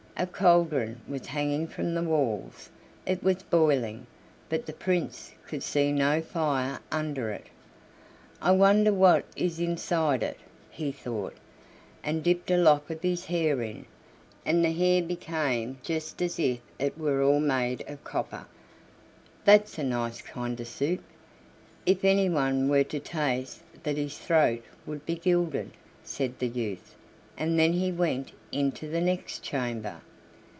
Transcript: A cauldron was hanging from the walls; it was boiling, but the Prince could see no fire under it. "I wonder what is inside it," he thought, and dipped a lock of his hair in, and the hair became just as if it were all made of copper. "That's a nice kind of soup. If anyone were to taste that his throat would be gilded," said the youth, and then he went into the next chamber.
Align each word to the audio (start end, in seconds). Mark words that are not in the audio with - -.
A 0.17 0.27
cauldron 0.27 1.01
was 1.07 1.25
hanging 1.25 1.65
from 1.67 1.95
the 1.95 2.03
walls; 2.03 2.69
it 3.07 3.23
was 3.23 3.41
boiling, 3.41 4.05
but 4.49 4.67
the 4.67 4.73
Prince 4.73 5.31
could 5.47 5.63
see 5.63 5.91
no 5.91 6.21
fire 6.21 6.79
under 6.91 7.31
it. 7.31 7.45
"I 8.39 8.51
wonder 8.51 8.93
what 8.93 9.25
is 9.35 9.59
inside 9.59 10.21
it," 10.21 10.37
he 10.69 10.91
thought, 10.91 11.35
and 12.03 12.21
dipped 12.23 12.51
a 12.51 12.57
lock 12.57 12.91
of 12.91 13.01
his 13.01 13.25
hair 13.25 13.63
in, 13.63 13.87
and 14.45 14.63
the 14.63 14.71
hair 14.73 15.01
became 15.01 15.79
just 15.81 16.21
as 16.21 16.37
if 16.37 16.59
it 16.77 16.99
were 16.99 17.23
all 17.23 17.39
made 17.39 17.83
of 17.87 18.03
copper. 18.03 18.45
"That's 19.43 19.79
a 19.79 19.83
nice 19.83 20.21
kind 20.21 20.59
of 20.59 20.67
soup. 20.67 21.01
If 21.87 22.05
anyone 22.05 22.69
were 22.69 22.83
to 22.83 22.99
taste 22.99 23.63
that 23.81 23.97
his 23.97 24.19
throat 24.19 24.61
would 24.85 25.03
be 25.03 25.15
gilded," 25.15 25.71
said 26.03 26.37
the 26.37 26.47
youth, 26.49 26.93
and 27.39 27.57
then 27.57 27.73
he 27.73 27.91
went 27.91 28.33
into 28.51 28.87
the 28.87 29.01
next 29.01 29.41
chamber. 29.41 29.99